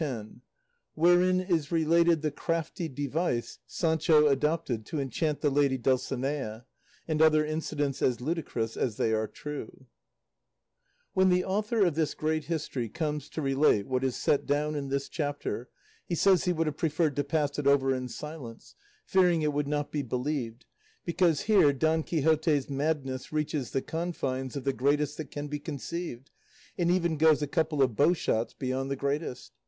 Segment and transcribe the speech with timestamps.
[0.01, 0.39] CHAPTER X.
[0.95, 6.65] WHEREIN IS RELATED THE CRAFTY DEVICE SANCHO ADOPTED TO ENCHANT THE LADY DULCINEA,
[7.07, 9.85] AND OTHER INCIDENTS AS LUDICROUS AS THEY ARE TRUE
[11.13, 14.89] When the author of this great history comes to relate what is set down in
[14.89, 15.69] this chapter
[16.07, 18.73] he says he would have preferred to pass it over in silence,
[19.05, 20.65] fearing it would not be believed,
[21.05, 26.31] because here Don Quixote's madness reaches the confines of the greatest that can be conceived,
[26.75, 29.51] and even goes a couple of bowshots beyond the greatest.